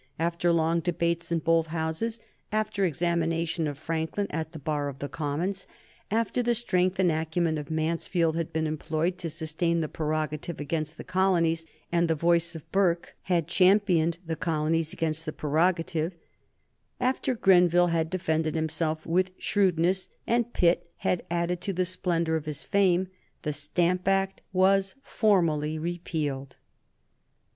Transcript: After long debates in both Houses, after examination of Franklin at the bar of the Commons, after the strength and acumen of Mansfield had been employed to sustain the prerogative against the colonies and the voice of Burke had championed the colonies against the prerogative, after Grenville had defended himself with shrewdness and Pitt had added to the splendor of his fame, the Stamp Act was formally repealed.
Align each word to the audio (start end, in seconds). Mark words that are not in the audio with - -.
After 0.17 0.51
long 0.51 0.79
debates 0.79 1.31
in 1.31 1.37
both 1.37 1.67
Houses, 1.67 2.19
after 2.51 2.85
examination 2.85 3.67
of 3.67 3.77
Franklin 3.77 4.25
at 4.31 4.51
the 4.51 4.57
bar 4.57 4.89
of 4.89 4.97
the 4.97 5.07
Commons, 5.07 5.67
after 6.09 6.41
the 6.41 6.55
strength 6.55 6.97
and 6.97 7.11
acumen 7.11 7.55
of 7.59 7.69
Mansfield 7.69 8.35
had 8.35 8.51
been 8.51 8.65
employed 8.65 9.19
to 9.19 9.29
sustain 9.29 9.79
the 9.79 9.87
prerogative 9.87 10.59
against 10.59 10.97
the 10.97 11.03
colonies 11.03 11.67
and 11.91 12.07
the 12.07 12.15
voice 12.15 12.55
of 12.55 12.71
Burke 12.71 13.15
had 13.25 13.47
championed 13.47 14.17
the 14.25 14.35
colonies 14.35 14.91
against 14.91 15.23
the 15.23 15.31
prerogative, 15.31 16.15
after 16.99 17.35
Grenville 17.35 17.89
had 17.93 18.09
defended 18.09 18.55
himself 18.55 19.05
with 19.05 19.29
shrewdness 19.37 20.09
and 20.25 20.51
Pitt 20.51 20.89
had 20.97 21.21
added 21.29 21.61
to 21.61 21.73
the 21.73 21.85
splendor 21.85 22.35
of 22.35 22.45
his 22.45 22.63
fame, 22.63 23.07
the 23.43 23.53
Stamp 23.53 24.07
Act 24.07 24.41
was 24.51 24.95
formally 25.03 25.77
repealed. 25.77 26.55